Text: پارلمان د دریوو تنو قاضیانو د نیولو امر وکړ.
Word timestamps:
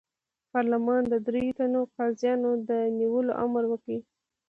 پارلمان 0.51 1.01
د 1.11 1.13
دریوو 1.27 1.57
تنو 1.57 1.81
قاضیانو 1.95 2.51
د 2.69 2.71
نیولو 2.99 3.31
امر 3.43 3.63
وکړ. 3.69 3.97